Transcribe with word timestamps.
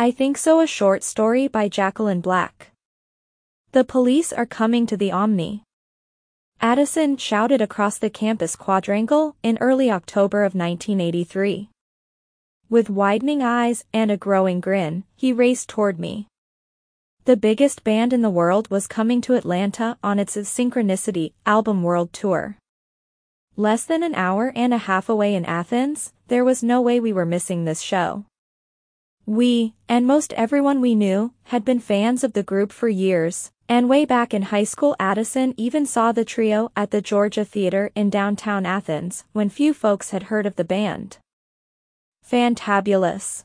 I 0.00 0.12
Think 0.12 0.38
So 0.38 0.60
a 0.60 0.66
short 0.68 1.02
story 1.02 1.48
by 1.48 1.68
Jacqueline 1.68 2.20
Black. 2.20 2.70
The 3.72 3.82
police 3.82 4.32
are 4.32 4.46
coming 4.46 4.86
to 4.86 4.96
the 4.96 5.10
Omni. 5.10 5.64
Addison 6.60 7.16
shouted 7.16 7.60
across 7.60 7.98
the 7.98 8.08
campus 8.08 8.54
quadrangle 8.54 9.34
in 9.42 9.58
early 9.60 9.90
October 9.90 10.44
of 10.44 10.54
1983. 10.54 11.70
With 12.70 12.88
widening 12.88 13.42
eyes 13.42 13.86
and 13.92 14.12
a 14.12 14.16
growing 14.16 14.60
grin, 14.60 15.02
he 15.16 15.32
raced 15.32 15.68
toward 15.68 15.98
me. 15.98 16.28
The 17.24 17.36
biggest 17.36 17.82
band 17.82 18.12
in 18.12 18.22
the 18.22 18.30
world 18.30 18.70
was 18.70 18.86
coming 18.86 19.20
to 19.22 19.34
Atlanta 19.34 19.98
on 20.00 20.20
its 20.20 20.36
Synchronicity 20.36 21.32
album 21.44 21.82
world 21.82 22.12
tour. 22.12 22.56
Less 23.56 23.84
than 23.84 24.04
an 24.04 24.14
hour 24.14 24.52
and 24.54 24.72
a 24.72 24.78
half 24.78 25.08
away 25.08 25.34
in 25.34 25.44
Athens, 25.44 26.12
there 26.28 26.44
was 26.44 26.62
no 26.62 26.80
way 26.80 27.00
we 27.00 27.12
were 27.12 27.26
missing 27.26 27.64
this 27.64 27.80
show. 27.80 28.26
We, 29.28 29.74
and 29.90 30.06
most 30.06 30.32
everyone 30.38 30.80
we 30.80 30.94
knew, 30.94 31.34
had 31.52 31.62
been 31.62 31.80
fans 31.80 32.24
of 32.24 32.32
the 32.32 32.42
group 32.42 32.72
for 32.72 32.88
years, 32.88 33.50
and 33.68 33.86
way 33.86 34.06
back 34.06 34.32
in 34.32 34.44
high 34.44 34.64
school 34.64 34.96
Addison 34.98 35.52
even 35.58 35.84
saw 35.84 36.12
the 36.12 36.24
trio 36.24 36.72
at 36.74 36.92
the 36.92 37.02
Georgia 37.02 37.44
Theater 37.44 37.90
in 37.94 38.08
downtown 38.08 38.64
Athens 38.64 39.24
when 39.34 39.50
few 39.50 39.74
folks 39.74 40.12
had 40.12 40.24
heard 40.32 40.46
of 40.46 40.56
the 40.56 40.64
band. 40.64 41.18
Fantabulous! 42.26 43.44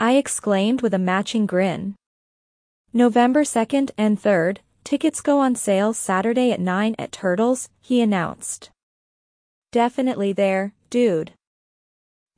I 0.00 0.16
exclaimed 0.16 0.82
with 0.82 0.94
a 0.94 0.98
matching 0.98 1.46
grin. 1.46 1.94
November 2.92 3.44
2nd 3.44 3.92
and 3.96 4.20
3rd, 4.20 4.58
tickets 4.82 5.20
go 5.20 5.38
on 5.38 5.54
sale 5.54 5.92
Saturday 5.92 6.50
at 6.50 6.58
9 6.58 6.96
at 6.98 7.12
Turtles, 7.12 7.68
he 7.80 8.00
announced. 8.00 8.70
Definitely 9.70 10.32
there, 10.32 10.74
dude. 10.90 11.34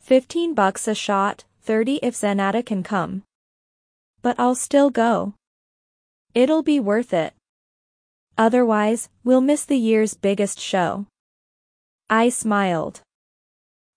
15 0.00 0.52
bucks 0.52 0.86
a 0.86 0.94
shot, 0.94 1.44
30 1.64 2.00
if 2.02 2.14
Zenata 2.14 2.64
can 2.64 2.82
come. 2.82 3.22
But 4.20 4.38
I'll 4.38 4.54
still 4.54 4.90
go. 4.90 5.32
It'll 6.34 6.62
be 6.62 6.78
worth 6.78 7.14
it. 7.14 7.32
Otherwise, 8.36 9.08
we'll 9.24 9.40
miss 9.40 9.64
the 9.64 9.78
year's 9.78 10.12
biggest 10.12 10.60
show. 10.60 11.06
I 12.10 12.28
smiled. 12.28 13.00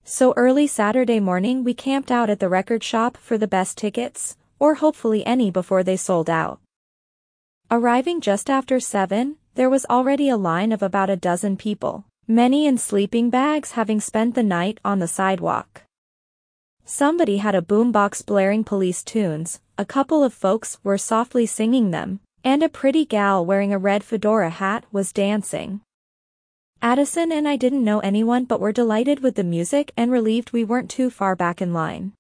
So 0.05 0.33
early 0.37 0.65
Saturday 0.65 1.19
morning 1.19 1.65
we 1.65 1.73
camped 1.73 2.09
out 2.09 2.29
at 2.29 2.39
the 2.39 2.47
record 2.47 2.85
shop 2.85 3.17
for 3.17 3.37
the 3.37 3.49
best 3.49 3.77
tickets, 3.77 4.37
or 4.59 4.75
hopefully 4.75 5.25
any 5.25 5.51
before 5.51 5.83
they 5.83 5.97
sold 5.97 6.29
out. 6.29 6.61
Arriving 7.69 8.21
just 8.21 8.49
after 8.49 8.79
7, 8.79 9.35
there 9.55 9.69
was 9.69 9.85
already 9.89 10.29
a 10.29 10.37
line 10.37 10.71
of 10.71 10.81
about 10.81 11.09
a 11.09 11.17
dozen 11.17 11.57
people, 11.57 12.05
many 12.29 12.65
in 12.65 12.77
sleeping 12.77 13.29
bags 13.29 13.71
having 13.71 13.99
spent 13.99 14.35
the 14.35 14.43
night 14.43 14.79
on 14.85 14.99
the 14.99 15.07
sidewalk. 15.07 15.83
Somebody 16.89 17.39
had 17.39 17.53
a 17.53 17.61
boombox 17.61 18.25
blaring 18.25 18.63
police 18.63 19.03
tunes, 19.03 19.59
a 19.77 19.83
couple 19.83 20.23
of 20.23 20.33
folks 20.33 20.79
were 20.85 20.97
softly 20.97 21.45
singing 21.45 21.91
them, 21.91 22.21
and 22.45 22.63
a 22.63 22.69
pretty 22.69 23.03
gal 23.03 23.45
wearing 23.45 23.73
a 23.73 23.77
red 23.77 24.05
fedora 24.05 24.49
hat 24.49 24.85
was 24.89 25.11
dancing. 25.11 25.81
Addison 26.81 27.33
and 27.33 27.45
I 27.45 27.57
didn't 27.57 27.83
know 27.83 27.99
anyone 27.99 28.45
but 28.45 28.61
were 28.61 28.71
delighted 28.71 29.19
with 29.19 29.35
the 29.35 29.43
music 29.43 29.91
and 29.97 30.13
relieved 30.13 30.53
we 30.53 30.63
weren't 30.63 30.89
too 30.89 31.09
far 31.09 31.35
back 31.35 31.61
in 31.61 31.73
line. 31.73 32.13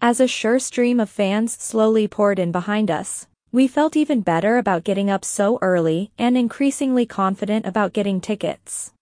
As 0.00 0.20
a 0.20 0.26
sure 0.26 0.58
stream 0.58 0.98
of 0.98 1.10
fans 1.10 1.52
slowly 1.52 2.08
poured 2.08 2.38
in 2.38 2.52
behind 2.52 2.90
us, 2.90 3.26
we 3.52 3.68
felt 3.68 3.94
even 3.94 4.22
better 4.22 4.56
about 4.56 4.84
getting 4.84 5.10
up 5.10 5.22
so 5.22 5.58
early 5.60 6.10
and 6.16 6.34
increasingly 6.38 7.04
confident 7.04 7.66
about 7.66 7.92
getting 7.92 8.22
tickets. 8.22 8.94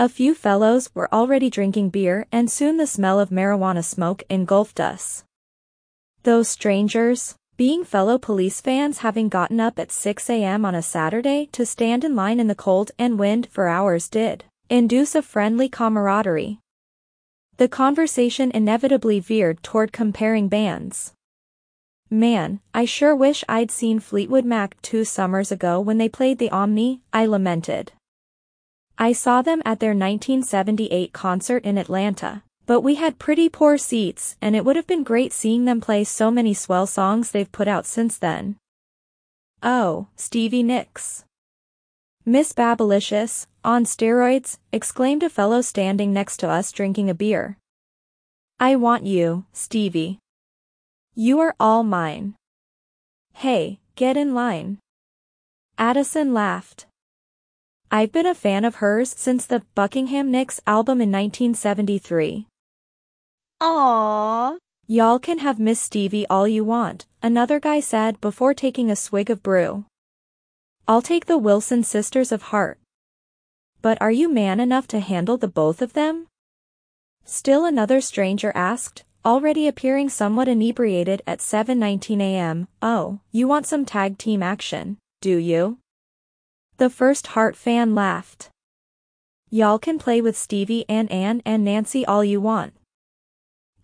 A 0.00 0.08
few 0.08 0.34
fellows 0.34 0.88
were 0.94 1.12
already 1.12 1.50
drinking 1.50 1.90
beer 1.90 2.26
and 2.32 2.50
soon 2.50 2.78
the 2.78 2.86
smell 2.86 3.20
of 3.20 3.28
marijuana 3.28 3.84
smoke 3.84 4.22
engulfed 4.30 4.80
us. 4.80 5.24
Those 6.22 6.48
strangers, 6.48 7.34
being 7.58 7.84
fellow 7.84 8.16
police 8.16 8.62
fans 8.62 9.00
having 9.00 9.28
gotten 9.28 9.60
up 9.60 9.78
at 9.78 9.92
6 9.92 10.30
a.m. 10.30 10.64
on 10.64 10.74
a 10.74 10.80
Saturday 10.80 11.50
to 11.52 11.66
stand 11.66 12.02
in 12.02 12.16
line 12.16 12.40
in 12.40 12.46
the 12.46 12.54
cold 12.54 12.92
and 12.98 13.18
wind 13.18 13.48
for 13.50 13.68
hours 13.68 14.08
did 14.08 14.44
induce 14.70 15.14
a 15.14 15.20
friendly 15.20 15.68
camaraderie. 15.68 16.60
The 17.58 17.68
conversation 17.68 18.50
inevitably 18.52 19.20
veered 19.20 19.62
toward 19.62 19.92
comparing 19.92 20.48
bands. 20.48 21.12
Man, 22.08 22.60
I 22.72 22.86
sure 22.86 23.14
wish 23.14 23.44
I'd 23.50 23.70
seen 23.70 24.00
Fleetwood 24.00 24.46
Mac 24.46 24.80
two 24.80 25.04
summers 25.04 25.52
ago 25.52 25.78
when 25.78 25.98
they 25.98 26.08
played 26.08 26.38
the 26.38 26.48
Omni, 26.48 27.02
I 27.12 27.26
lamented. 27.26 27.92
I 29.02 29.12
saw 29.14 29.40
them 29.40 29.62
at 29.64 29.80
their 29.80 29.94
1978 29.94 31.14
concert 31.14 31.64
in 31.64 31.78
Atlanta, 31.78 32.42
but 32.66 32.82
we 32.82 32.96
had 32.96 33.18
pretty 33.18 33.48
poor 33.48 33.78
seats 33.78 34.36
and 34.42 34.54
it 34.54 34.62
would 34.62 34.76
have 34.76 34.86
been 34.86 35.04
great 35.04 35.32
seeing 35.32 35.64
them 35.64 35.80
play 35.80 36.04
so 36.04 36.30
many 36.30 36.52
swell 36.52 36.86
songs 36.86 37.30
they've 37.30 37.50
put 37.50 37.66
out 37.66 37.86
since 37.86 38.18
then. 38.18 38.56
Oh, 39.62 40.08
Stevie 40.16 40.62
Nicks. 40.62 41.24
Miss 42.26 42.52
Babylicious, 42.52 43.46
on 43.64 43.84
steroids, 43.86 44.58
exclaimed 44.70 45.22
a 45.22 45.30
fellow 45.30 45.62
standing 45.62 46.12
next 46.12 46.36
to 46.40 46.48
us 46.50 46.70
drinking 46.70 47.08
a 47.08 47.14
beer. 47.14 47.56
I 48.58 48.76
want 48.76 49.06
you, 49.06 49.46
Stevie. 49.54 50.18
You 51.14 51.40
are 51.40 51.54
all 51.58 51.84
mine. 51.84 52.34
Hey, 53.32 53.80
get 53.96 54.18
in 54.18 54.34
line. 54.34 54.76
Addison 55.78 56.34
laughed. 56.34 56.84
I've 57.92 58.12
been 58.12 58.26
a 58.26 58.36
fan 58.36 58.64
of 58.64 58.76
hers 58.76 59.12
since 59.16 59.46
the 59.46 59.62
Buckingham 59.74 60.30
Nicks 60.30 60.60
album 60.64 61.00
in 61.00 61.10
1973. 61.10 62.46
Aww. 63.60 64.58
Y'all 64.86 65.18
can 65.18 65.38
have 65.38 65.58
Miss 65.58 65.80
Stevie 65.80 66.24
all 66.30 66.46
you 66.46 66.62
want, 66.62 67.06
another 67.20 67.58
guy 67.58 67.80
said 67.80 68.20
before 68.20 68.54
taking 68.54 68.92
a 68.92 68.96
swig 68.96 69.28
of 69.28 69.42
brew. 69.42 69.86
I'll 70.86 71.02
take 71.02 71.26
the 71.26 71.36
Wilson 71.36 71.82
sisters 71.82 72.30
of 72.30 72.42
heart. 72.54 72.78
But 73.82 74.00
are 74.00 74.12
you 74.12 74.32
man 74.32 74.60
enough 74.60 74.86
to 74.88 75.00
handle 75.00 75.36
the 75.36 75.48
both 75.48 75.82
of 75.82 75.94
them? 75.94 76.28
Still 77.24 77.64
another 77.64 78.00
stranger 78.00 78.52
asked, 78.54 79.02
already 79.24 79.66
appearing 79.66 80.10
somewhat 80.10 80.46
inebriated 80.46 81.22
at 81.26 81.40
7.19 81.40 82.20
a.m., 82.20 82.68
oh, 82.80 83.18
you 83.32 83.48
want 83.48 83.66
some 83.66 83.84
tag 83.84 84.16
team 84.16 84.44
action, 84.44 84.98
do 85.20 85.36
you? 85.36 85.78
The 86.80 86.88
first 86.88 87.26
Heart 87.36 87.56
fan 87.56 87.94
laughed. 87.94 88.48
Y'all 89.50 89.78
can 89.78 89.98
play 89.98 90.22
with 90.22 90.34
Stevie 90.34 90.86
and 90.88 91.12
Ann 91.12 91.42
and 91.44 91.62
Nancy 91.62 92.06
all 92.06 92.24
you 92.24 92.40
want. 92.40 92.72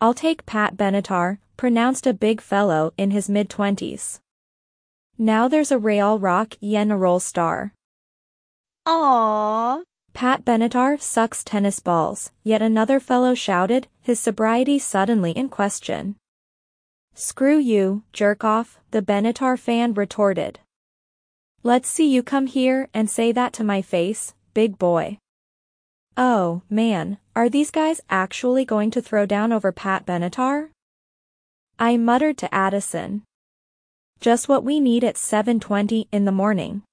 I'll 0.01 0.15
take 0.15 0.47
Pat 0.47 0.75
Benatar, 0.75 1.37
pronounced 1.57 2.07
a 2.07 2.13
big 2.15 2.41
fellow 2.41 2.95
in 2.97 3.11
his 3.11 3.29
mid-twenties. 3.29 4.19
Now 5.15 5.47
there's 5.47 5.71
a 5.71 5.77
Real 5.77 6.17
Rock 6.17 6.55
Yen 6.59 6.89
a 6.89 6.97
roll 6.97 7.19
star. 7.19 7.71
Aww. 8.87 9.83
Pat 10.13 10.43
Benatar 10.43 10.99
sucks 10.99 11.43
tennis 11.43 11.79
balls, 11.79 12.31
yet 12.43 12.63
another 12.63 12.99
fellow 12.99 13.35
shouted, 13.35 13.87
his 14.01 14.19
sobriety 14.19 14.79
suddenly 14.79 15.33
in 15.33 15.49
question. 15.49 16.15
Screw 17.13 17.59
you, 17.59 18.01
jerk 18.11 18.43
off, 18.43 18.79
the 18.89 19.03
Benatar 19.03 19.59
fan 19.59 19.93
retorted. 19.93 20.61
Let's 21.67 21.89
see 21.89 22.07
you 22.09 22.23
come 22.23 22.47
here 22.47 22.87
and 22.93 23.09
say 23.09 23.33
that 23.33 23.51
to 23.55 23.61
my 23.61 23.81
face, 23.81 24.33
big 24.53 24.79
boy. 24.79 25.17
Oh, 26.15 26.61
man, 26.69 27.17
are 27.35 27.49
these 27.49 27.71
guys 27.71 27.99
actually 28.09 28.63
going 28.63 28.89
to 28.91 29.01
throw 29.01 29.25
down 29.25 29.51
over 29.51 29.73
Pat 29.73 30.05
Benatar? 30.05 30.69
I 31.77 31.97
muttered 31.97 32.37
to 32.37 32.55
Addison. 32.55 33.23
Just 34.21 34.47
what 34.47 34.63
we 34.63 34.79
need 34.79 35.03
at 35.03 35.15
7.20 35.15 36.07
in 36.09 36.23
the 36.23 36.31
morning. 36.31 36.83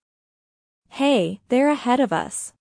Hey, 0.88 1.38
they're 1.50 1.70
ahead 1.70 2.00
of 2.00 2.12
us. 2.12 2.52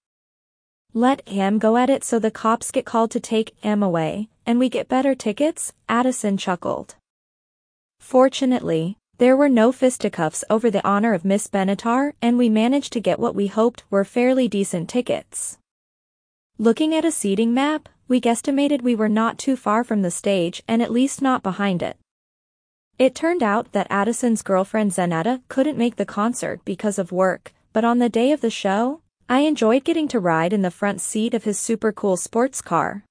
Let 0.93 1.27
him 1.27 1.57
go 1.57 1.77
at 1.77 1.89
it 1.89 2.03
so 2.03 2.19
the 2.19 2.29
cops 2.29 2.69
get 2.69 2.85
called 2.85 3.09
to 3.09 3.19
take 3.19 3.55
him 3.59 3.81
away, 3.81 4.29
and 4.45 4.59
we 4.59 4.69
get 4.69 4.87
better 4.87 5.15
tickets, 5.15 5.73
Addison 5.89 6.37
chuckled. 6.37 6.93
Fortunately, 7.99 8.99
there 9.19 9.37
were 9.37 9.49
no 9.49 9.71
fisticuffs 9.71 10.43
over 10.49 10.71
the 10.71 10.85
honor 10.85 11.13
of 11.13 11.23
Miss 11.23 11.47
Benatar 11.47 12.13
and 12.21 12.37
we 12.37 12.49
managed 12.49 12.91
to 12.93 12.99
get 12.99 13.19
what 13.19 13.35
we 13.35 13.47
hoped 13.47 13.83
were 13.89 14.03
fairly 14.03 14.47
decent 14.47 14.89
tickets. 14.89 15.57
Looking 16.57 16.95
at 16.95 17.05
a 17.05 17.11
seating 17.11 17.53
map, 17.53 17.89
we 18.07 18.19
guesstimated 18.19 18.81
we 18.81 18.95
were 18.95 19.09
not 19.09 19.37
too 19.37 19.55
far 19.55 19.83
from 19.83 20.01
the 20.01 20.11
stage 20.11 20.63
and 20.67 20.81
at 20.81 20.91
least 20.91 21.21
not 21.21 21.43
behind 21.43 21.83
it. 21.83 21.97
It 22.99 23.15
turned 23.15 23.43
out 23.43 23.71
that 23.71 23.87
Addison's 23.89 24.41
girlfriend 24.41 24.91
Zanetta 24.91 25.41
couldn't 25.47 25.77
make 25.77 25.95
the 25.95 26.05
concert 26.05 26.61
because 26.65 26.99
of 26.99 27.11
work, 27.11 27.53
but 27.71 27.83
on 27.83 27.99
the 27.99 28.09
day 28.09 28.31
of 28.31 28.41
the 28.41 28.49
show, 28.49 29.01
I 29.29 29.39
enjoyed 29.39 29.83
getting 29.83 30.07
to 30.09 30.19
ride 30.19 30.53
in 30.53 30.61
the 30.63 30.69
front 30.69 31.01
seat 31.01 31.33
of 31.33 31.43
his 31.43 31.57
super 31.57 31.91
cool 31.91 32.17
sports 32.17 32.61
car. 32.61 33.03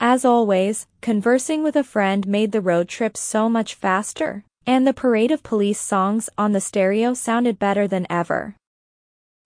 As 0.00 0.24
always, 0.24 0.86
conversing 1.02 1.62
with 1.62 1.76
a 1.76 1.84
friend 1.84 2.26
made 2.26 2.52
the 2.52 2.60
road 2.60 2.88
trip 2.88 3.16
so 3.16 3.48
much 3.48 3.74
faster, 3.74 4.44
and 4.66 4.86
the 4.86 4.92
parade 4.92 5.30
of 5.30 5.42
police 5.42 5.80
songs 5.80 6.28
on 6.36 6.52
the 6.52 6.60
stereo 6.60 7.14
sounded 7.14 7.58
better 7.58 7.88
than 7.88 8.06
ever. 8.10 8.54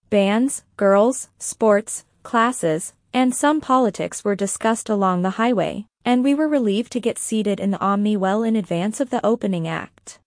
Bands, 0.09 0.63
girls, 0.77 1.29
sports, 1.39 2.05
classes, 2.23 2.93
and 3.13 3.33
some 3.33 3.61
politics 3.61 4.23
were 4.23 4.35
discussed 4.35 4.89
along 4.89 5.21
the 5.21 5.37
highway, 5.41 5.85
and 6.03 6.23
we 6.23 6.33
were 6.33 6.47
relieved 6.47 6.91
to 6.91 6.99
get 6.99 7.17
seated 7.17 7.59
in 7.59 7.71
the 7.71 7.79
Omni 7.79 8.17
well 8.17 8.43
in 8.43 8.55
advance 8.55 8.99
of 8.99 9.09
the 9.09 9.25
opening 9.25 9.67
act. 9.67 10.19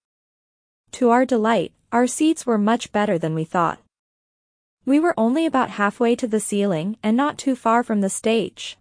To 0.92 1.10
our 1.10 1.24
delight, 1.24 1.72
our 1.92 2.06
seats 2.06 2.46
were 2.46 2.58
much 2.58 2.90
better 2.90 3.18
than 3.18 3.34
we 3.34 3.44
thought. 3.44 3.78
We 4.84 4.98
were 4.98 5.14
only 5.18 5.44
about 5.44 5.70
halfway 5.70 6.16
to 6.16 6.26
the 6.26 6.40
ceiling 6.40 6.96
and 7.02 7.16
not 7.16 7.36
too 7.36 7.54
far 7.54 7.82
from 7.82 8.00
the 8.00 8.08
stage. 8.08 8.78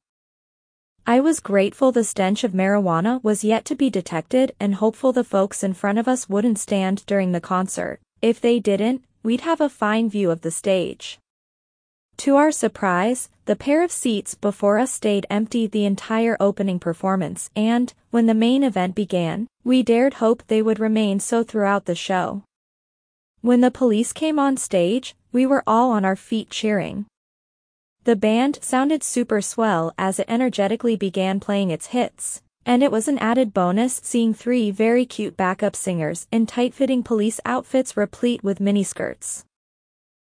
I 1.09 1.21
was 1.21 1.39
grateful 1.39 1.93
the 1.93 2.03
stench 2.03 2.43
of 2.43 2.51
marijuana 2.51 3.23
was 3.23 3.41
yet 3.41 3.63
to 3.65 3.75
be 3.75 3.89
detected 3.89 4.53
and 4.59 4.75
hopeful 4.75 5.13
the 5.13 5.23
folks 5.23 5.63
in 5.63 5.73
front 5.73 5.99
of 5.99 6.05
us 6.05 6.27
wouldn't 6.27 6.59
stand 6.59 7.05
during 7.05 7.31
the 7.31 7.39
concert. 7.39 8.01
If 8.21 8.41
they 8.41 8.59
didn't, 8.59 9.05
we'd 9.23 9.39
have 9.39 9.61
a 9.61 9.69
fine 9.69 10.09
view 10.09 10.29
of 10.31 10.41
the 10.41 10.51
stage. 10.51 11.17
To 12.17 12.35
our 12.35 12.51
surprise, 12.51 13.29
the 13.45 13.55
pair 13.55 13.85
of 13.85 13.91
seats 13.91 14.35
before 14.35 14.79
us 14.79 14.91
stayed 14.91 15.25
empty 15.29 15.65
the 15.65 15.85
entire 15.85 16.35
opening 16.41 16.77
performance 16.77 17.51
and, 17.55 17.93
when 18.11 18.25
the 18.25 18.33
main 18.33 18.61
event 18.61 18.93
began, 18.93 19.47
we 19.63 19.83
dared 19.83 20.15
hope 20.15 20.43
they 20.47 20.61
would 20.61 20.77
remain 20.77 21.21
so 21.21 21.41
throughout 21.41 21.85
the 21.85 21.95
show. 21.95 22.43
When 23.39 23.61
the 23.61 23.71
police 23.71 24.11
came 24.11 24.39
on 24.39 24.57
stage, 24.57 25.15
we 25.31 25.45
were 25.45 25.63
all 25.65 25.91
on 25.91 26.03
our 26.03 26.17
feet 26.17 26.49
cheering. 26.49 27.05
The 28.07 28.15
band 28.15 28.59
sounded 28.61 29.03
super 29.03 29.41
swell 29.41 29.93
as 29.97 30.17
it 30.17 30.29
energetically 30.29 30.95
began 30.95 31.41
playing 31.41 31.71
its 31.71 31.87
hits, 31.87 32.41
and 32.65 32.81
it 32.81 32.89
was 32.89 33.09
an 33.09 33.17
added 33.17 33.53
bonus 33.53 33.99
seeing 34.01 34.33
three 34.33 34.71
very 34.71 35.05
cute 35.05 35.35
backup 35.35 35.75
singers 35.75 36.25
in 36.31 36.45
tight-fitting 36.45 37.03
police 37.03 37.41
outfits 37.43 37.97
replete 37.97 38.45
with 38.45 38.61
miniskirts. 38.61 39.43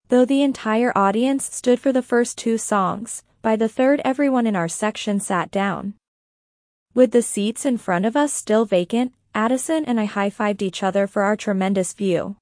Though 0.09 0.23
the 0.23 0.43
entire 0.43 0.95
audience 0.95 1.51
stood 1.51 1.79
for 1.79 1.91
the 1.91 2.03
first 2.03 2.37
two 2.37 2.59
songs, 2.59 3.23
by 3.41 3.55
the 3.55 3.67
third 3.67 4.01
everyone 4.05 4.45
in 4.45 4.55
our 4.55 4.67
section 4.67 5.19
sat 5.19 5.49
down. 5.49 5.95
With 6.93 7.09
the 7.09 7.23
seats 7.23 7.65
in 7.65 7.79
front 7.79 8.05
of 8.05 8.15
us 8.15 8.31
still 8.31 8.65
vacant, 8.65 9.15
Addison 9.33 9.83
and 9.85 9.99
I 9.99 10.05
high-fived 10.05 10.61
each 10.61 10.83
other 10.83 11.07
for 11.07 11.23
our 11.23 11.35
tremendous 11.35 11.93
view. 11.93 12.35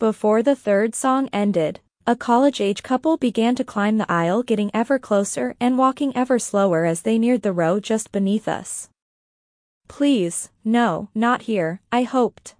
Before 0.00 0.42
the 0.42 0.56
third 0.56 0.96
song 0.96 1.28
ended, 1.32 1.78
a 2.06 2.16
college-age 2.16 2.82
couple 2.82 3.16
began 3.16 3.54
to 3.54 3.64
climb 3.64 3.98
the 3.98 4.12
aisle 4.12 4.42
getting 4.42 4.70
ever 4.74 4.98
closer 4.98 5.54
and 5.60 5.78
walking 5.78 6.14
ever 6.16 6.38
slower 6.38 6.84
as 6.84 7.02
they 7.02 7.18
neared 7.18 7.42
the 7.42 7.52
row 7.52 7.80
just 7.80 8.12
beneath 8.12 8.46
us. 8.46 8.88
Please, 9.88 10.50
no, 10.64 11.08
not 11.14 11.42
here, 11.42 11.80
I 11.90 12.02
hoped. 12.02 12.54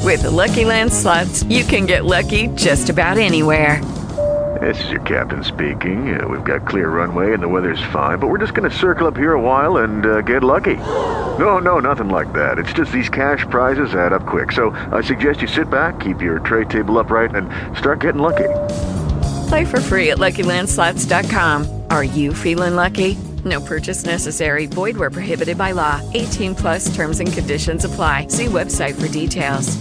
With 0.00 0.22
the 0.22 0.30
Lucky 0.30 0.64
Land 0.64 0.92
slots, 0.92 1.42
you 1.44 1.64
can 1.64 1.86
get 1.86 2.04
lucky 2.04 2.48
just 2.48 2.90
about 2.90 3.18
anywhere. 3.18 3.80
This 4.64 4.84
is 4.84 4.90
your 4.92 5.02
captain 5.02 5.44
speaking. 5.44 6.18
Uh, 6.18 6.26
we've 6.26 6.44
got 6.44 6.66
clear 6.66 6.88
runway 6.88 7.34
and 7.34 7.42
the 7.42 7.48
weather's 7.48 7.82
fine, 7.92 8.18
but 8.18 8.28
we're 8.28 8.38
just 8.38 8.54
going 8.54 8.70
to 8.70 8.74
circle 8.74 9.06
up 9.06 9.14
here 9.14 9.34
a 9.34 9.40
while 9.40 9.78
and 9.78 10.06
uh, 10.06 10.20
get 10.22 10.42
lucky. 10.42 10.76
No, 11.38 11.58
no, 11.58 11.80
nothing 11.80 12.08
like 12.08 12.32
that. 12.32 12.56
It's 12.58 12.72
just 12.72 12.90
these 12.90 13.10
cash 13.10 13.44
prizes 13.50 13.94
add 13.94 14.14
up 14.14 14.26
quick. 14.26 14.52
So 14.52 14.70
I 14.90 15.02
suggest 15.02 15.42
you 15.42 15.48
sit 15.48 15.68
back, 15.68 16.00
keep 16.00 16.22
your 16.22 16.38
tray 16.38 16.64
table 16.64 16.98
upright, 16.98 17.34
and 17.34 17.46
start 17.76 18.00
getting 18.00 18.22
lucky. 18.22 18.48
Play 19.48 19.66
for 19.66 19.80
free 19.80 20.10
at 20.12 20.18
LuckyLandSlots.com. 20.18 21.82
Are 21.90 22.04
you 22.04 22.32
feeling 22.32 22.74
lucky? 22.74 23.16
No 23.44 23.60
purchase 23.60 24.04
necessary. 24.04 24.64
Void 24.64 24.96
where 24.96 25.10
prohibited 25.10 25.58
by 25.58 25.72
law. 25.72 26.00
18 26.14 26.54
plus 26.54 26.94
terms 26.94 27.20
and 27.20 27.30
conditions 27.30 27.84
apply. 27.84 28.28
See 28.28 28.46
website 28.46 28.98
for 28.98 29.12
details. 29.12 29.76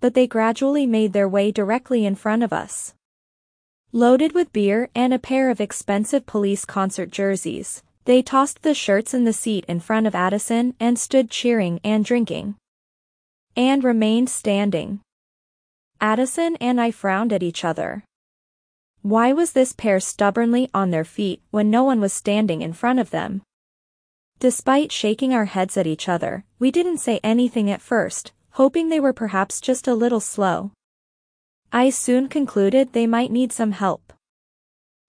But 0.00 0.14
they 0.14 0.28
gradually 0.28 0.86
made 0.86 1.12
their 1.12 1.28
way 1.28 1.50
directly 1.50 2.04
in 2.04 2.14
front 2.14 2.44
of 2.44 2.52
us. 2.52 2.94
Loaded 3.96 4.32
with 4.32 4.52
beer 4.52 4.90
and 4.96 5.14
a 5.14 5.20
pair 5.20 5.50
of 5.50 5.60
expensive 5.60 6.26
police 6.26 6.64
concert 6.64 7.12
jerseys, 7.12 7.84
they 8.06 8.22
tossed 8.22 8.62
the 8.62 8.74
shirts 8.74 9.14
in 9.14 9.22
the 9.22 9.32
seat 9.32 9.64
in 9.68 9.78
front 9.78 10.08
of 10.08 10.16
Addison 10.16 10.74
and 10.80 10.98
stood 10.98 11.30
cheering 11.30 11.78
and 11.84 12.04
drinking. 12.04 12.56
And 13.54 13.84
remained 13.84 14.30
standing. 14.30 14.98
Addison 16.00 16.56
and 16.56 16.80
I 16.80 16.90
frowned 16.90 17.32
at 17.32 17.44
each 17.44 17.64
other. 17.64 18.02
Why 19.02 19.32
was 19.32 19.52
this 19.52 19.72
pair 19.72 20.00
stubbornly 20.00 20.68
on 20.74 20.90
their 20.90 21.04
feet 21.04 21.40
when 21.52 21.70
no 21.70 21.84
one 21.84 22.00
was 22.00 22.12
standing 22.12 22.62
in 22.62 22.72
front 22.72 22.98
of 22.98 23.10
them? 23.10 23.42
Despite 24.40 24.90
shaking 24.90 25.32
our 25.32 25.44
heads 25.44 25.76
at 25.76 25.86
each 25.86 26.08
other, 26.08 26.44
we 26.58 26.72
didn't 26.72 26.98
say 26.98 27.20
anything 27.22 27.70
at 27.70 27.80
first, 27.80 28.32
hoping 28.54 28.88
they 28.88 28.98
were 28.98 29.12
perhaps 29.12 29.60
just 29.60 29.86
a 29.86 29.94
little 29.94 30.18
slow. 30.18 30.72
I 31.76 31.90
soon 31.90 32.28
concluded 32.28 32.92
they 32.92 33.08
might 33.08 33.32
need 33.32 33.50
some 33.50 33.72
help. 33.72 34.12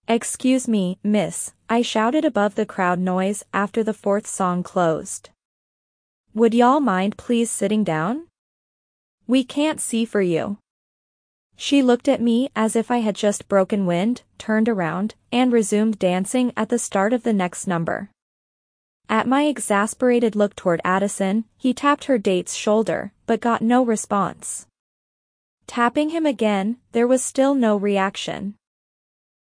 Excuse 0.07 0.67
me, 0.67 0.97
miss, 1.03 1.53
I 1.69 1.83
shouted 1.83 2.25
above 2.25 2.55
the 2.55 2.65
crowd 2.65 2.97
noise 2.97 3.43
after 3.53 3.83
the 3.83 3.93
fourth 3.93 4.25
song 4.25 4.63
closed. 4.63 5.29
Would 6.33 6.55
y'all 6.55 6.79
mind 6.79 7.17
please 7.17 7.51
sitting 7.51 7.83
down? 7.83 8.25
We 9.27 9.43
can't 9.43 9.79
see 9.79 10.05
for 10.05 10.23
you. 10.23 10.57
She 11.55 11.83
looked 11.83 12.07
at 12.07 12.19
me 12.19 12.49
as 12.55 12.75
if 12.75 12.89
I 12.89 12.97
had 12.97 13.15
just 13.15 13.47
broken 13.47 13.85
wind, 13.85 14.23
turned 14.39 14.67
around, 14.67 15.13
and 15.31 15.53
resumed 15.53 15.99
dancing 15.99 16.51
at 16.57 16.69
the 16.69 16.79
start 16.79 17.13
of 17.13 17.21
the 17.21 17.31
next 17.31 17.67
number. 17.67 18.09
At 19.07 19.27
my 19.27 19.43
exasperated 19.43 20.35
look 20.35 20.55
toward 20.55 20.81
Addison, 20.83 21.45
he 21.57 21.75
tapped 21.75 22.05
her 22.05 22.17
date's 22.17 22.55
shoulder, 22.55 23.13
but 23.27 23.39
got 23.39 23.61
no 23.61 23.85
response. 23.85 24.65
Tapping 25.67 26.09
him 26.09 26.25
again, 26.25 26.77
there 26.91 27.07
was 27.07 27.23
still 27.23 27.55
no 27.55 27.75
reaction. 27.75 28.55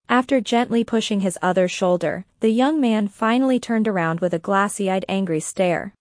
After 0.09 0.41
gently 0.41 0.85
pushing 0.85 1.21
his 1.21 1.39
other 1.41 1.69
shoulder, 1.69 2.27
the 2.41 2.51
young 2.51 2.81
man 2.81 3.09
finally 3.09 3.61
turned 3.61 3.87
around 3.87 4.21
with 4.21 4.35
a 4.35 4.39
glassy-eyed 4.39 5.05
angry 5.09 5.41
stare. 5.41 5.95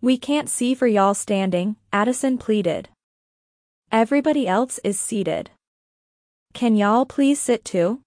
We 0.00 0.16
can't 0.16 0.48
see 0.48 0.74
for 0.74 0.86
y'all 0.86 1.14
standing, 1.14 1.76
Addison 1.92 2.38
pleaded. 2.38 2.88
Everybody 3.92 4.48
else 4.48 4.80
is 4.82 4.98
seated. 4.98 5.50
Can 6.54 6.74
y'all 6.74 7.06
please 7.06 7.38
sit 7.38 7.64
too? 7.64 8.00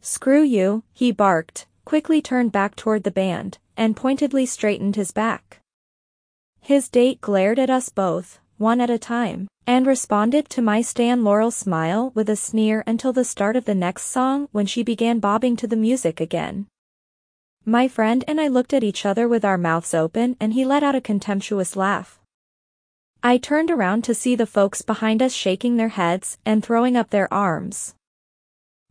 Screw 0.00 0.42
you, 0.42 0.84
he 0.92 1.12
barked, 1.12 1.66
quickly 1.84 2.22
turned 2.22 2.52
back 2.52 2.76
toward 2.76 3.04
the 3.04 3.10
band, 3.10 3.58
and 3.76 3.96
pointedly 3.96 4.46
straightened 4.46 4.96
his 4.96 5.10
back. 5.10 5.60
His 6.60 6.88
date 6.88 7.20
glared 7.20 7.58
at 7.58 7.68
us 7.68 7.88
both, 7.88 8.38
one 8.58 8.80
at 8.80 8.90
a 8.90 8.98
time, 8.98 9.48
and 9.66 9.86
responded 9.86 10.48
to 10.48 10.62
my 10.62 10.80
Stan 10.80 11.24
Laurel 11.24 11.50
smile 11.50 12.12
with 12.14 12.28
a 12.28 12.36
sneer 12.36 12.84
until 12.86 13.12
the 13.12 13.24
start 13.24 13.56
of 13.56 13.64
the 13.64 13.74
next 13.74 14.04
song 14.04 14.48
when 14.52 14.66
she 14.66 14.82
began 14.82 15.18
bobbing 15.18 15.56
to 15.56 15.66
the 15.66 15.76
music 15.76 16.20
again. 16.20 16.66
My 17.64 17.88
friend 17.88 18.22
and 18.28 18.40
I 18.40 18.48
looked 18.48 18.74
at 18.74 18.84
each 18.84 19.06
other 19.06 19.26
with 19.26 19.44
our 19.44 19.56
mouths 19.56 19.94
open 19.94 20.36
and 20.38 20.52
he 20.52 20.64
let 20.64 20.82
out 20.82 20.94
a 20.94 21.00
contemptuous 21.00 21.76
laugh. 21.76 22.20
I 23.22 23.38
turned 23.38 23.70
around 23.70 24.04
to 24.04 24.14
see 24.14 24.36
the 24.36 24.44
folks 24.44 24.82
behind 24.82 25.22
us 25.22 25.32
shaking 25.32 25.78
their 25.78 25.88
heads 25.88 26.36
and 26.44 26.62
throwing 26.62 26.94
up 26.94 27.08
their 27.08 27.32
arms. 27.32 27.94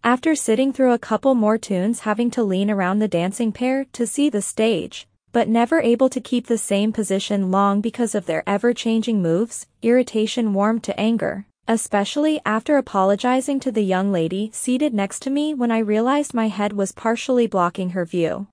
After 0.03 0.33
sitting 0.33 0.73
through 0.73 0.91
a 0.91 0.97
couple 0.99 1.35
more 1.35 1.59
tunes 1.59 1.99
having 1.99 2.31
to 2.31 2.43
lean 2.43 2.71
around 2.71 2.97
the 2.97 3.07
dancing 3.07 3.51
pair 3.51 3.85
to 3.93 4.07
see 4.07 4.29
the 4.29 4.41
stage, 4.41 5.07
but 5.33 5.49
never 5.49 5.81
able 5.81 6.07
to 6.07 6.21
keep 6.21 6.47
the 6.47 6.57
same 6.57 6.93
position 6.93 7.51
long 7.51 7.81
because 7.81 8.15
of 8.15 8.27
their 8.27 8.47
ever-changing 8.47 9.21
moves, 9.21 9.67
irritation 9.81 10.53
warmed 10.53 10.83
to 10.83 10.97
anger, 10.97 11.45
especially 11.67 12.39
after 12.45 12.77
apologizing 12.77 13.59
to 13.59 13.71
the 13.71 13.81
young 13.81 14.11
lady 14.11 14.51
seated 14.53 14.93
next 14.93 15.21
to 15.23 15.29
me 15.31 15.53
when 15.53 15.71
I 15.71 15.79
realized 15.79 16.33
my 16.33 16.47
head 16.49 16.73
was 16.73 16.91
partially 16.91 17.47
blocking 17.47 17.89
her 17.89 18.05
view. 18.05 18.47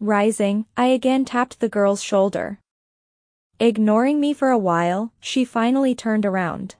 Rising, 0.00 0.66
I 0.76 0.86
again 0.86 1.24
tapped 1.24 1.60
the 1.60 1.68
girl's 1.68 2.02
shoulder. 2.02 2.58
Ignoring 3.60 4.20
me 4.20 4.34
for 4.34 4.50
a 4.50 4.58
while, 4.58 5.12
she 5.20 5.44
finally 5.44 5.94
turned 5.94 6.26
around. 6.26 6.74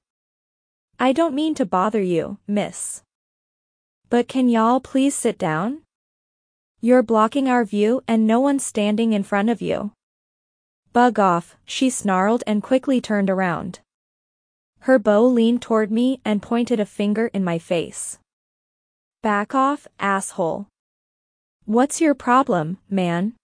I 0.98 1.12
don't 1.12 1.34
mean 1.34 1.54
to 1.54 1.64
bother 1.64 2.02
you, 2.02 2.38
miss. 2.48 3.02
But 4.10 4.26
can 4.28 4.48
y'all 4.48 4.80
please 4.80 5.14
sit 5.14 5.38
down? 5.38 5.82
You're 6.86 7.02
blocking 7.02 7.48
our 7.48 7.64
view 7.64 8.04
and 8.06 8.28
no 8.28 8.38
one's 8.38 8.64
standing 8.64 9.12
in 9.12 9.24
front 9.24 9.50
of 9.50 9.60
you. 9.60 9.90
Bug 10.92 11.18
off, 11.18 11.56
she 11.64 11.90
snarled 11.90 12.44
and 12.46 12.62
quickly 12.62 13.00
turned 13.00 13.28
around. 13.28 13.80
Her 14.82 14.96
beau 15.00 15.26
leaned 15.26 15.62
toward 15.62 15.90
me 15.90 16.20
and 16.24 16.40
pointed 16.40 16.78
a 16.78 16.86
finger 16.86 17.26
in 17.34 17.42
my 17.42 17.58
face. 17.58 18.20
Back 19.20 19.52
off, 19.52 19.88
asshole. 19.98 20.68
What's 21.64 22.00
your 22.00 22.14
problem, 22.14 22.78
man? 22.88 23.34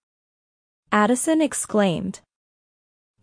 Addison 0.93 1.41
exclaimed. 1.41 2.21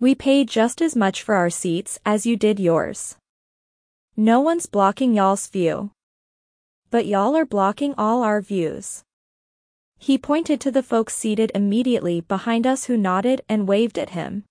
We 0.00 0.14
paid 0.14 0.50
just 0.50 0.82
as 0.82 0.94
much 0.94 1.22
for 1.22 1.34
our 1.34 1.48
seats 1.48 1.98
as 2.04 2.26
you 2.26 2.36
did 2.36 2.60
yours. 2.60 3.16
No 4.18 4.40
one's 4.40 4.66
blocking 4.66 5.14
y'all's 5.14 5.46
view. 5.46 5.92
But 6.90 7.06
y'all 7.06 7.34
are 7.38 7.46
blocking 7.46 7.94
all 7.96 8.22
our 8.22 8.42
views. 8.42 9.02
He 10.02 10.16
pointed 10.16 10.62
to 10.62 10.70
the 10.70 10.82
folks 10.82 11.14
seated 11.14 11.52
immediately 11.54 12.22
behind 12.22 12.66
us 12.66 12.86
who 12.86 12.96
nodded 12.96 13.42
and 13.50 13.68
waved 13.68 13.98
at 13.98 14.10
him. 14.10 14.44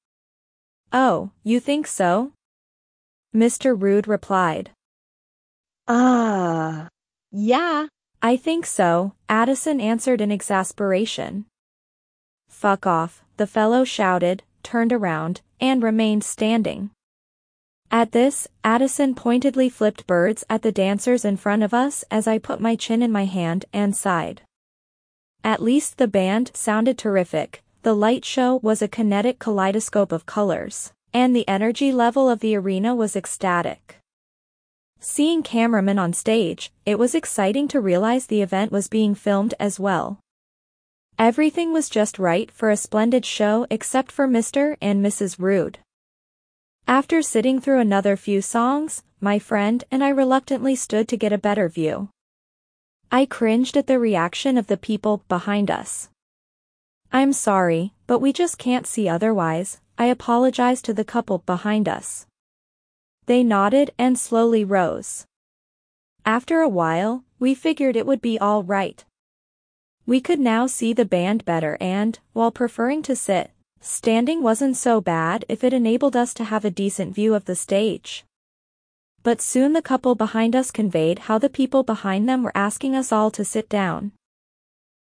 Oh, 0.94 1.32
you 1.44 1.60
think 1.60 1.88
so? 1.88 2.34
Mr. 3.36 3.76
Rude 3.80 4.08
replied. 4.08 4.70
Ah, 5.88 6.86
uh, 6.86 6.88
yeah. 7.32 7.88
I 8.22 8.38
think 8.38 8.68
so, 8.68 9.14
Addison 9.28 9.82
answered 9.82 10.22
in 10.22 10.32
exasperation. 10.32 11.46
Fuck 12.48 12.86
off, 12.86 13.24
the 13.38 13.48
fellow 13.48 13.84
shouted, 13.84 14.44
turned 14.62 14.94
around, 14.94 15.42
and 15.60 15.82
remained 15.82 16.24
standing. 16.24 16.92
At 17.90 18.12
this, 18.12 18.48
Addison 18.64 19.16
pointedly 19.16 19.68
flipped 19.68 20.06
birds 20.06 20.44
at 20.48 20.62
the 20.62 20.72
dancers 20.72 21.26
in 21.26 21.38
front 21.38 21.64
of 21.64 21.74
us 21.74 22.04
as 22.12 22.28
I 22.28 22.38
put 22.38 22.62
my 22.62 22.76
chin 22.76 23.02
in 23.02 23.12
my 23.12 23.26
hand 23.26 23.66
and 23.74 23.96
sighed. 23.96 24.42
At 25.44 25.62
least 25.62 25.98
the 25.98 26.08
band 26.08 26.52
sounded 26.54 26.98
terrific, 26.98 27.64
the 27.84 27.94
light 27.94 28.26
show 28.26 28.58
was 28.62 28.82
a 28.82 28.88
kinetic 28.88 29.40
kaleidoscope 29.40 30.12
of 30.12 30.26
colors, 30.26 30.92
and 31.14 31.36
the 31.36 31.48
energy 31.48 31.92
level 31.92 32.30
of 32.30 32.40
the 32.40 32.56
arena 32.56 32.94
was 32.94 33.16
ecstatic. 33.16 33.98
Seeing 35.00 35.44
cameramen 35.44 35.98
on 35.98 36.12
stage, 36.12 36.74
it 36.86 37.00
was 37.00 37.16
exciting 37.16 37.70
to 37.70 37.80
realize 37.80 38.28
the 38.28 38.42
event 38.42 38.72
was 38.72 38.90
being 38.90 39.16
filmed 39.16 39.54
as 39.60 39.80
well. 39.80 40.20
Everything 41.18 41.72
was 41.72 41.90
just 41.90 42.20
right 42.20 42.52
for 42.52 42.70
a 42.70 42.78
splendid 42.78 43.26
show 43.26 43.66
except 43.70 44.12
for 44.12 44.28
Mr. 44.28 44.76
and 44.82 45.04
Mrs. 45.04 45.40
Rude. 45.40 45.80
After 46.86 47.22
sitting 47.22 47.62
through 47.62 47.80
another 47.80 48.18
few 48.18 48.42
songs, 48.42 49.04
my 49.22 49.40
friend 49.40 49.84
and 49.90 50.04
I 50.04 50.10
reluctantly 50.10 50.76
stood 50.76 51.08
to 51.08 51.18
get 51.18 51.32
a 51.32 51.38
better 51.38 51.70
view. 51.70 52.10
I 53.12 53.26
cringed 53.26 53.76
at 53.76 53.88
the 53.88 54.00
reaction 54.00 54.58
of 54.58 54.68
the 54.68 54.78
people 54.78 55.24
behind 55.28 55.72
us. 55.72 56.10
I'm 57.12 57.34
sorry, 57.34 57.94
but 58.08 58.20
we 58.20 58.32
just 58.32 58.58
can't 58.58 58.86
see 58.86 59.10
otherwise, 59.10 59.82
I 59.98 60.06
apologized 60.06 60.86
to 60.86 60.94
the 60.94 61.04
couple 61.04 61.40
behind 61.40 61.90
us. 61.90 62.28
They 63.26 63.44
nodded 63.44 63.92
and 63.98 64.18
slowly 64.18 64.64
rose. 64.64 65.26
After 66.26 66.62
a 66.62 66.70
while, 66.70 67.24
we 67.40 67.56
figured 67.56 67.96
it 67.96 68.06
would 68.06 68.22
be 68.22 68.38
all 68.38 68.64
right. 68.64 69.04
We 70.06 70.22
could 70.22 70.40
now 70.40 70.68
see 70.68 70.94
the 70.94 71.06
band 71.06 71.46
better 71.46 71.78
and, 71.80 72.20
while 72.34 72.52
preferring 72.52 73.02
to 73.04 73.16
sit, 73.16 73.52
Standing 73.82 74.44
wasn't 74.44 74.76
so 74.76 75.00
bad 75.00 75.46
if 75.48 75.64
it 75.64 75.72
enabled 75.72 76.16
us 76.16 76.34
to 76.34 76.44
have 76.44 76.66
a 76.66 76.72
decent 76.72 77.16
view 77.16 77.34
of 77.34 77.46
the 77.46 77.56
stage. 77.56 78.26
But 79.22 79.42
soon 79.42 79.74
the 79.74 79.82
couple 79.82 80.16
behind 80.16 80.56
us 80.56 80.72
conveyed 80.72 81.20
how 81.20 81.38
the 81.38 81.50
people 81.50 81.84
behind 81.84 82.28
them 82.28 82.44
were 82.44 82.56
asking 82.56 82.96
us 82.96 83.12
all 83.12 83.30
to 83.32 83.44
sit 83.44 83.68
down. 83.68 84.14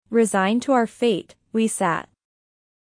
Resigned 0.09 0.63
to 0.63 0.71
our 0.71 0.87
fate, 0.87 1.35
we 1.53 1.67
sat. 1.67 2.09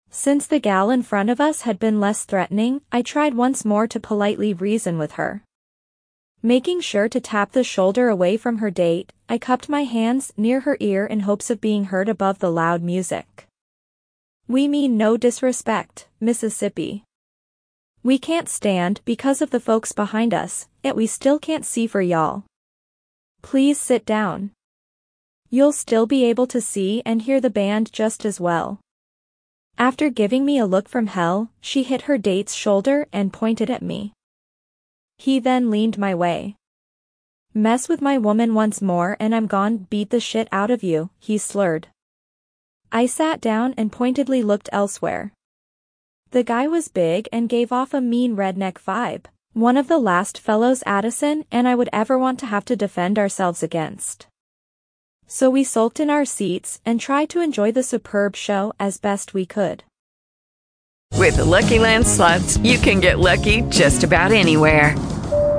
Since 0.09 0.47
the 0.47 0.59
gal 0.59 0.89
in 0.89 1.03
front 1.03 1.29
of 1.29 1.41
us 1.41 1.61
had 1.61 1.79
been 1.79 1.99
less 1.99 2.23
threatening, 2.23 2.81
I 2.91 3.01
tried 3.01 3.33
once 3.33 3.65
more 3.65 3.87
to 3.87 3.99
politely 3.99 4.53
reason 4.53 4.97
with 4.97 5.13
her. 5.13 5.43
Making 6.43 6.81
sure 6.81 7.09
to 7.09 7.19
tap 7.19 7.51
the 7.51 7.63
shoulder 7.63 8.09
away 8.09 8.37
from 8.37 8.59
her 8.59 8.69
date, 8.69 9.11
I 9.27 9.37
cupped 9.37 9.69
my 9.69 9.85
hands 9.85 10.31
near 10.37 10.61
her 10.61 10.77
ear 10.79 11.05
in 11.05 11.21
hopes 11.21 11.49
of 11.49 11.59
being 11.59 11.85
heard 11.85 12.09
above 12.09 12.39
the 12.39 12.51
loud 12.51 12.83
music. 12.83 13.47
We 14.47 14.67
mean 14.67 14.97
no 14.97 15.17
disrespect, 15.17 16.07
Mississippi. 16.21 17.03
We 18.07 18.17
can't 18.17 18.47
stand 18.47 19.01
because 19.03 19.41
of 19.41 19.49
the 19.49 19.59
folks 19.59 19.91
behind 19.91 20.33
us, 20.33 20.69
yet 20.81 20.95
we 20.95 21.07
still 21.07 21.37
can't 21.37 21.65
see 21.65 21.87
for 21.87 21.99
y'all. 21.99 22.45
Please 23.41 23.77
sit 23.77 24.05
down. 24.05 24.51
You'll 25.49 25.73
still 25.73 26.05
be 26.05 26.23
able 26.23 26.47
to 26.47 26.61
see 26.61 27.01
and 27.05 27.21
hear 27.21 27.41
the 27.41 27.49
band 27.49 27.91
just 27.91 28.23
as 28.23 28.39
well. 28.39 28.79
After 29.77 30.09
giving 30.09 30.45
me 30.45 30.57
a 30.57 30.65
look 30.65 30.87
from 30.87 31.07
hell, 31.07 31.51
she 31.59 31.83
hit 31.83 32.03
her 32.03 32.17
date's 32.17 32.53
shoulder 32.53 33.07
and 33.11 33.33
pointed 33.33 33.69
at 33.69 33.81
me. 33.81 34.13
He 35.17 35.39
then 35.41 35.69
leaned 35.69 35.97
my 35.97 36.15
way. 36.15 36.55
Mess 37.53 37.89
with 37.89 38.01
my 38.01 38.17
woman 38.17 38.53
once 38.53 38.81
more 38.81 39.17
and 39.19 39.35
I'm 39.35 39.47
gone 39.47 39.85
beat 39.89 40.11
the 40.11 40.21
shit 40.21 40.47
out 40.53 40.71
of 40.71 40.81
you, 40.81 41.09
he 41.19 41.37
slurred. 41.37 41.89
I 42.89 43.05
sat 43.05 43.41
down 43.41 43.73
and 43.75 43.91
pointedly 43.91 44.43
looked 44.43 44.69
elsewhere. 44.71 45.33
The 46.31 46.43
guy 46.43 46.67
was 46.67 46.89
big 46.89 47.29
and 47.31 47.47
gave 47.47 47.71
off 47.71 47.93
a 47.93 48.01
mean 48.01 48.35
redneck 48.35 48.73
vibe, 48.73 49.25
one 49.53 49.77
of 49.77 49.87
the 49.87 49.97
last 49.97 50.37
fellows 50.37 50.83
Addison 50.85 51.45
and 51.51 51.67
I 51.67 51.75
would 51.75 51.89
ever 51.93 52.17
want 52.17 52.37
to 52.39 52.45
have 52.47 52.65
to 52.65 52.75
defend 52.75 53.17
ourselves 53.17 53.63
against. 53.63 54.27
So 55.25 55.49
we 55.49 55.63
sulked 55.63 56.01
in 56.01 56.09
our 56.09 56.25
seats 56.25 56.81
and 56.85 56.99
tried 56.99 57.29
to 57.29 57.41
enjoy 57.41 57.71
the 57.71 57.83
superb 57.83 58.35
show 58.35 58.73
as 58.77 58.97
best 58.97 59.33
we 59.33 59.45
could. 59.45 59.83
With 61.13 61.37
the 61.37 61.45
Lucky 61.45 61.79
Land 61.79 62.05
slots, 62.05 62.57
you 62.57 62.77
can 62.77 62.99
get 62.99 63.19
lucky 63.19 63.61
just 63.69 64.03
about 64.03 64.31
anywhere. 64.31 64.95